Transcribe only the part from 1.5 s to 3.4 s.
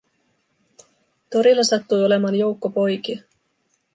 sattui olemaan joukko poikia.